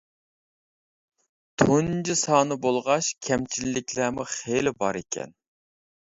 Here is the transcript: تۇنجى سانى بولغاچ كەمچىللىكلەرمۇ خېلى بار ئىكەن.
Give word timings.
تۇنجى 1.63 2.15
سانى 2.21 2.57
بولغاچ 2.65 3.11
كەمچىللىكلەرمۇ 3.29 4.27
خېلى 4.35 4.75
بار 4.83 5.03
ئىكەن. 5.05 5.39